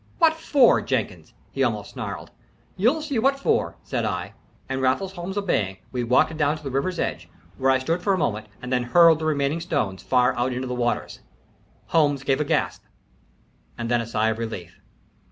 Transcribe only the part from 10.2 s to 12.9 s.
out into the waters. Holmes gave a gasp